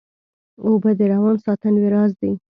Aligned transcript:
اوبه 0.65 0.91
د 0.99 1.01
روان 1.13 1.35
ساتنې 1.45 1.83
راز 1.93 2.11
دي 2.21 2.31